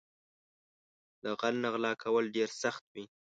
له 1.23 1.29
غل 1.39 1.55
نه 1.63 1.69
غلا 1.73 1.91
کول 2.03 2.25
ډېر 2.35 2.49
سخت 2.63 2.83
وي 2.93 3.05